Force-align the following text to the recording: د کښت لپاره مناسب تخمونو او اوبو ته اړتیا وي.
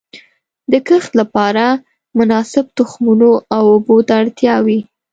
د 0.71 0.73
کښت 0.87 1.11
لپاره 1.21 1.65
مناسب 2.17 2.65
تخمونو 2.77 3.31
او 3.55 3.63
اوبو 3.73 3.97
ته 4.07 4.13
اړتیا 4.21 4.55
وي. 4.65 4.79